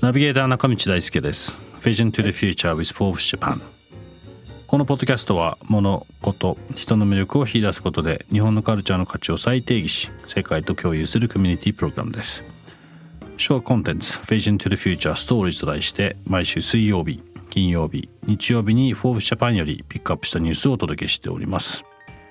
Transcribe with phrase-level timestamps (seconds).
[0.00, 1.60] ナビゲーター中道大輔です。
[1.80, 3.60] Vision to the Future with Forbes Japan
[4.68, 12.44] このポッドキャストは物事人の魅力を引き出すことで日本のカルチャーの価値を再定義し世界と共有するコミュニティプログラムです。
[13.36, 17.20] ショーコンテンツ Vision to the Future Stories と題して毎週水曜日
[17.50, 21.84] 金曜日日曜日にフォーブスジャパンよりピックアップしたニュースをお届けしております。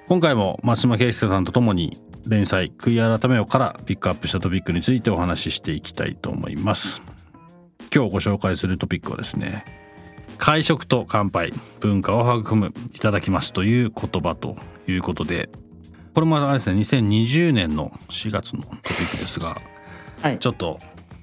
[0.08, 7.02] 今回も松島圭介さんとともに連載「悔い改めよ」からピックアップしたトピックについてお話ししていきたいと思います。
[7.94, 9.66] 今日ご紹介するトピックはですね
[10.38, 15.50] 会食と乾杯文化を育むいただきますという言葉ということで
[16.14, 19.62] これもあれですね2020年の4月のトピックですが、
[20.22, 20.80] はい、ちょっと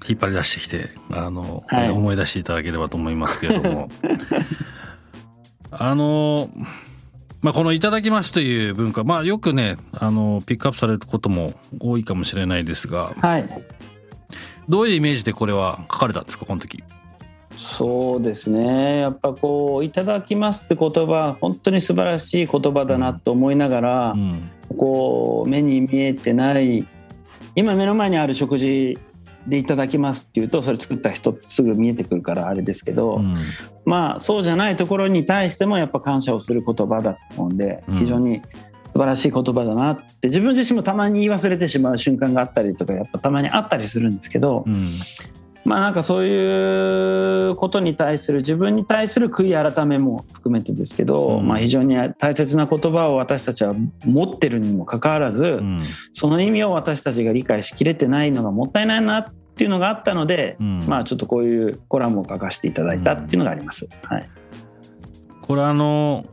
[0.07, 3.89] 引っ張り出してきてあの、はい、思い出していただければと思いますけれども。
[5.69, 6.49] あの
[7.47, 13.49] まあ、この「いただきます」という文化まあよくねあのピックアップされることも多いかもしれないですが、はい、
[14.67, 16.83] どういうイメージでこれは書かれたんですかこの時？
[17.55, 18.99] そうですね。
[18.99, 26.85] やっぱこう「いただきます」って言葉本当に素晴らしい言葉だなと思いながら、うん、こう目に見えてない
[27.55, 28.99] 今目の前にある食事
[29.47, 33.35] でいただきますっていうとそれ作った人すぐ見えてくるからあれですけど、うん、
[33.85, 37.57] まあそうじゃないところに対してもやっぱ感謝をする言葉だと思うん。
[37.57, 38.41] で非常に
[38.93, 44.89] 素晴らしい言葉だなって自分自身もたまに言い忘れてしまう瞬間があったりとかやっぱたまにあったりするんですけど、うん、
[45.67, 53.75] まあなんかそういうことに対する自分に対する悔い改めも含めてですけど、うん、まあ非常に大切な言葉を私たちは
[54.05, 55.79] 持ってるにもかかわらず、うん、
[56.13, 59.25] その意味を私たちが理解しきれてないのがもったいないなっ
[59.57, 63.89] ていうのがあったので、まあちょっとこういうコラムを書かせていただいたっていうのがあります。
[64.03, 64.29] はい、
[65.41, 66.25] これあの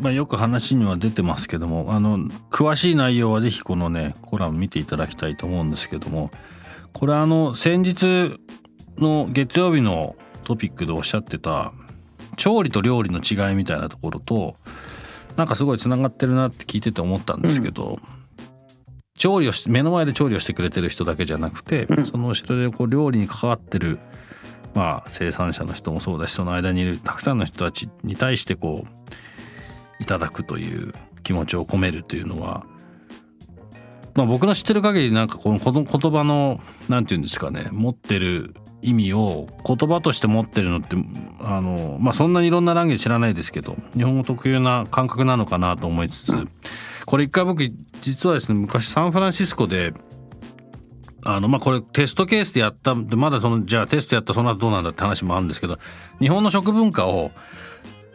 [0.00, 2.18] まあ、よく話には出てますけどもあの
[2.50, 6.32] 詳しい内容はぜひこのねコラム見ていただきたいと思うんですけども
[6.92, 8.40] これあの先日
[8.98, 11.72] の月曜日のトピックでおっしゃってた
[12.36, 14.56] 調理と料理の違いみたいなところと
[15.36, 18.19] なんかすごいつながってるなって聞いてて思ったんですけど、うん、
[19.20, 23.98] 調理をし目の前で調理をしてくれてる人だけじゃなくて、うん、その後ろでこう料理に関わってる
[24.74, 32.64] まあ生産者の人もそうだしその間にいるたくさんの人たちに対してこういただくという気持ちを込めるというのは、
[34.14, 40.96] まあ、僕の知ってる限りなんかこのこの言葉の何て言うんですかね持ってる意味を言葉として持ってるのって
[41.40, 46.48] あの、まあ、そんなにいろんなランゲージ知らないですけど日本語特有な感覚なのかなと思いつつ
[47.10, 47.68] これ一回僕
[48.02, 49.92] 実はですね昔サンフランシスコで
[51.24, 55.80] あのまあこれテストケースでやったまだそのじゃあテストやったその後どうなんだって話もあるんですけど
[56.20, 57.32] 日本の食文化を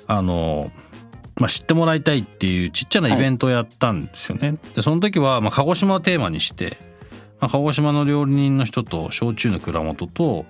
[0.07, 0.71] あの
[1.35, 4.47] まあ、知ってもらいたいっていうちっちゃなイベントをやったんですよね。
[4.47, 6.77] はい、でその時はまあ鹿児島をテーマにして、
[7.41, 10.45] まあ、鹿児島の料理人の人と焼酎の蔵元と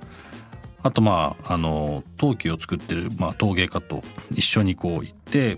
[0.84, 4.04] あとまああの陶器を作ってる、まあ、陶芸家と
[4.36, 5.58] 一緒にこう行って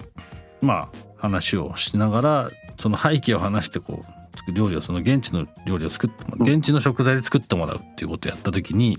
[0.61, 4.05] まあ話をしながらその背景を話してこ
[4.47, 8.97] う料理をその現地の料理を作って現地の食材で作ってもらうっていうことをやった時に。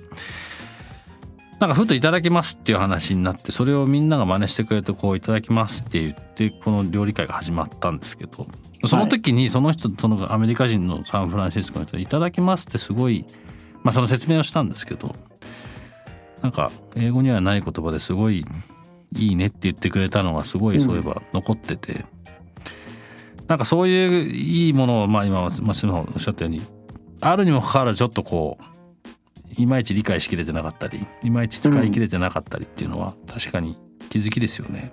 [1.59, 8.47] なんかふといただきますっていう話になってそれをみんなが真似してくれてこういただきますって言ってこの料理会が始まったんですけど
[8.85, 13.25] その時にその人そのアメリカ人のサンフランシスコの人いただきますってすごい
[13.83, 15.17] まあその説明をしたんですけど
[16.43, 18.47] なんか英語にはない言葉ですごい
[19.17, 22.05] いいねって言ってくれたのがすごいそういえば残ってて、うん、
[23.49, 26.63] なんかそういういいものをまあ今松島おっしゃったように
[27.21, 33.77] あるにもかかわらずちょっとこういまいち理解しきれてなかったりいまいち使い切れてなかったりっていうのは確かに
[34.11, 34.93] 気づきですよね。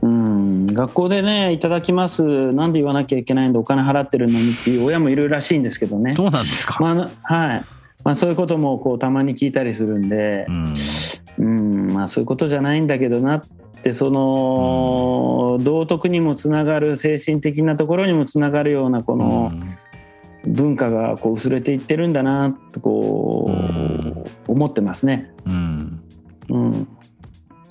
[0.00, 6.14] うん、学校でね「いただきます」なんで言わなきゃいけないんでお金払ってるのにっていう親もいるらしいんですけどね。
[6.14, 7.64] どうなんですか、まあ、はい。
[8.04, 10.46] まあ、そういうこともこうたまに聞いたりするんで、
[11.38, 11.92] うん、ん。
[11.92, 13.42] まあ、そういうことじゃないんだけどなっ
[13.80, 19.50] てその道徳にもつながる精神的なところにもつながるようなこの。
[19.52, 19.62] うん
[20.46, 23.50] 文化がこう薄れていってるんだなとこ
[24.46, 25.30] う思ってますね。
[25.44, 26.00] うん、
[26.48, 26.88] うん、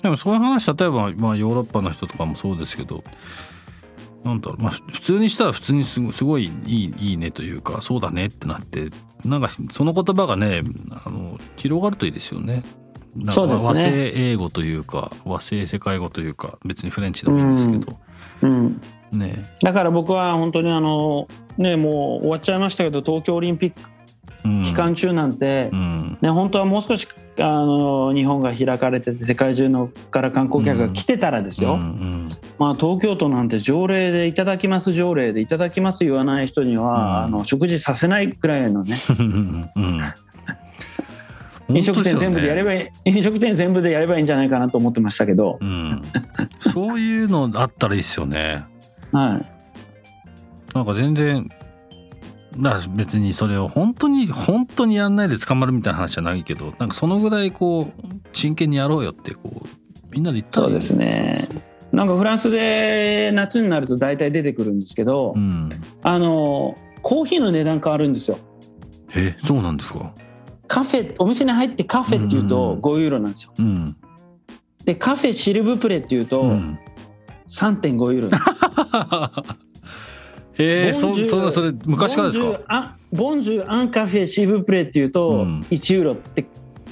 [0.02, 3.02] でもそういう話例えば、まあ、ヨーロッパの人とかもそうですけど
[4.24, 8.90] なんだろう、まあ、普通にしたら普通にすごすごいいいいいねというかそうだねってなって
[9.24, 10.62] なんかその言葉がね
[11.04, 12.62] あの広がるといいですよね。
[13.30, 13.68] そうですね。
[13.68, 17.98] 和製英語というか和製世界語というか別にフレンチでもいいんですけど、
[18.42, 18.80] うん、
[19.12, 19.34] ね。
[19.62, 23.80] だから僕は本当にあのねもう終わっちゃいましたけど東京オリンピック
[24.44, 24.62] うん。
[24.62, 26.18] 期間中なんて、うん。
[26.20, 27.06] ね、本当はもう少し
[27.40, 32.28] あの日本が開かれてて世界中のから観光客が来てたらですよ、うん
[32.58, 37.24] まあ、東京都なんて条例で「いただきます」条例で「いただきます」言わない人には、うん。
[37.24, 38.96] あの食事させないくらいのね。
[39.18, 40.02] うんうん
[41.68, 46.02] 飲食店全部でやればいい、いい、飲食店全部でやればいいんじゃないかなと思ってましたけど、うん、
[46.60, 48.64] そういうのあったらいいですよね。
[49.12, 51.48] はい、なんか全然
[52.58, 57.92] だ別にそれを本当に本当にやんないで捕まるみたいな話じゃないけどなんかそのぐらいこう
[58.32, 59.68] 真剣にやろうよってこう
[60.10, 61.48] みんなで言ったらいいそうですね。
[61.92, 65.70] なんかフランスで夏になると大体出てくるんですけど、うん。
[66.02, 68.38] あのコーヒーの値段変わるんですよ。
[69.16, 70.12] えそうなんですか？
[70.68, 72.80] カフェお店に入ってカフェっていううんとうん。
[72.80, 73.52] 5ユーロなんですよ。
[73.58, 73.96] うん。
[74.84, 76.78] でカフェシルブプレっていうとうん。
[77.48, 79.58] 3.5ユーロなんです。
[80.60, 82.96] えー、そボンジュールそそれ昔からですか？
[83.12, 85.60] ボンジュアンカフェシルブプレっていうとうん。
[85.70, 86.46] 1ユーロって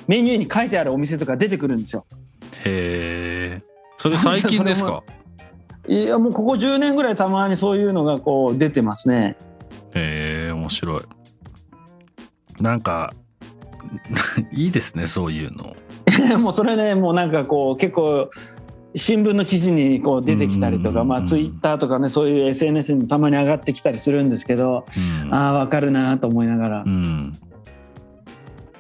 [0.07, 2.07] メニューに書いてあるお店とか出てくるんですよ。
[2.65, 3.63] へえ。
[3.99, 5.03] それ最近ですか？
[5.89, 9.37] いやもうここ10年ぐらいたまにそういうのがこう出てますね。
[9.95, 11.03] へえ面白い。
[12.61, 13.13] なんか
[14.53, 15.77] いいですねそういうの。
[16.39, 18.31] もうそれねもうなんかこう結構
[18.95, 24.87] 新聞の記事にこう出てきたりとか、うんまあ、ツイッターとかねそういう SNS にもたまに上がってきたりするんですけど、
[25.25, 25.35] うん。
[25.35, 27.39] ああ分かるなと思いながら、うん。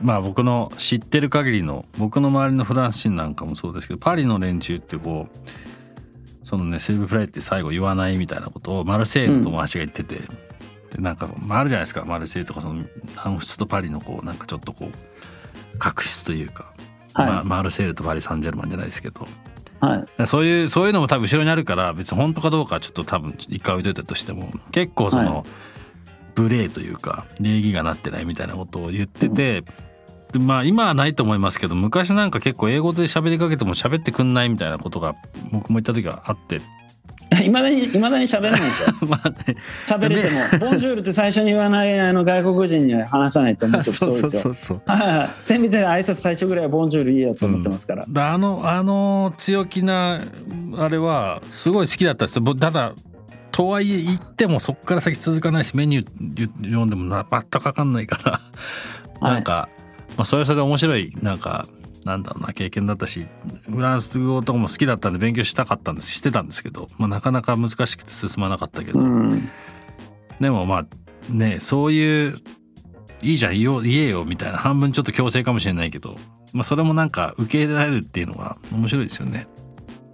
[0.00, 10.20] まあ僕の知ってる限りの僕の周りのフランス人なんかもそうですけどパリの連中ってこうそのねセーブプレイって最後言わないみたいなことをマルセイユの友達が言ってて、
[10.90, 12.04] でなんか、まあ、あるじゃないですか。
[12.04, 12.84] マルセイユとかその
[13.16, 14.90] 南仏とパリのこうなんかちょっとこ
[15.74, 16.72] う確執というか、
[17.14, 17.26] はい。
[17.26, 19.26] まあ、マルセイユとパリ・サンジェルマンじゃないですけど。
[19.78, 24.50] はい、そういうそういうのも多分後ろにあるから別に本当かどうかはちょっと多分一回置いといたとしても。
[24.72, 25.44] 結構その、は
[26.36, 29.64] 無礼というか礼儀がなってないみたいなことを言ってて、
[30.32, 35.14] でまあ今はないと思いますけど昔なんか結構英語で喋りかけても喋ってくんないみたいなことが
[35.50, 36.60] 僕も言った時はあって
[37.44, 38.88] いまだにいまだに喋れないんですよ。
[39.86, 40.40] 喋れても
[40.70, 50.20] 「ボンジュール」って最初に言わないあの外国人には話さないと思ってるそうそうそうそうはいはいせめて挨拶最初ぐらいは「ボンジュール」いいよと思ってますから、だあのあの強気な
[50.78, 52.36] あれはすごい好きだったんです。
[52.36, 52.92] よぼただ
[53.50, 58.40] とはいえ言ってもそこから先続かないしメニュー読んでもな全く分かんないから。
[59.20, 59.34] はい。
[59.34, 59.70] なんか、
[60.16, 61.12] まあ、それはそれで面白い。
[61.22, 61.66] なんか
[62.06, 63.26] なんだろうな経験だったし
[63.68, 69.50] フランス語とかも好きだったんで勉強したかったんですしてたんですけど、まあ、なかなか難しくて進まなかったけど、うん。
[70.40, 70.86] でもまあ
[71.32, 72.34] ねそういう
[73.22, 76.16] いいじゃん言えよみたいな半分ちょっと強制かもしれないけど、
[76.52, 79.48] まあ、それもなんか受け入れられるっていうのが面白いですよね。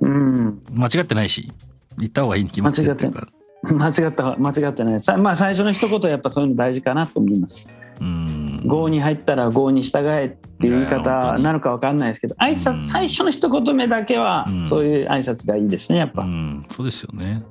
[0.00, 1.52] うん、間違ってないし
[1.98, 3.28] 言った方がいいに決まってるっていうか。
[3.64, 5.00] 間違った 間違ってない。
[5.02, 7.68] さまあ最初の一言はやっぱそういうの大事かなと思います。
[8.00, 12.56] うん郷に入ったら郷に従えっていう言い方なのかわかんないですけど挨うん。
[12.56, 14.66] 拶最初の一言目だけはうん。
[14.66, 17.44] そういう挨拶がいいですねやっぱ、うん、そうですよね。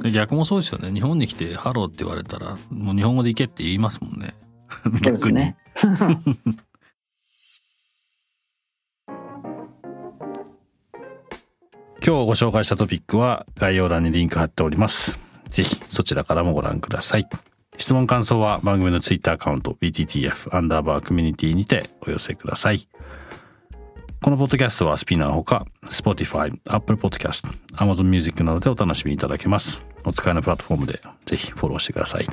[0.00, 0.90] で逆もそうですよね。
[0.90, 4.34] 日本に来て「ハロー」って言われたらもう日本語で行けって言いますもんね。
[4.82, 5.56] そうですね。
[12.06, 15.18] 今日ご紹介したトピックは概要欄にリンク貼っております。
[15.48, 17.26] ぜひそちらからもご覧ください。
[17.76, 22.88] 質問感想は番組のツイッターアカウント BTTF アンダーバーコミュニティにてお寄せください。
[24.22, 29.84] このポッドキャストはスピナーほか Spotify、Apple Podcast、Amazon Music などでお楽しみいただけます。
[30.04, 32.26] お使いのプラットフォームでぜひフォローしてください。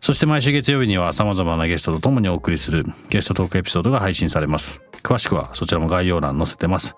[0.00, 4.80] そして毎週月曜日には様々なゲストと共にお送りするゲストトークエピソードが配信されます。
[5.02, 6.94] 詳しくはそちらも概要欄に載せてます。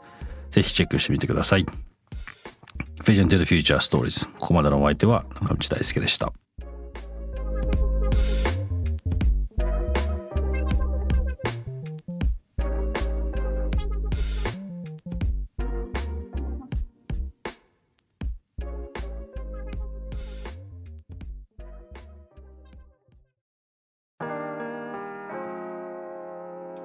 [0.51, 1.65] ぜひチェックしてみてください。
[3.05, 4.29] Vision to the Future Stories。
[4.39, 6.33] ここまでのお相手は中内大輔でした。